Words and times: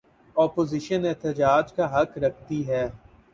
Opposition 0.35 1.05
احتجاج 1.05 1.73
کا 1.73 1.85
حق 1.93 2.17
رکھتی 2.17 2.67
ہے۔ 2.69 2.85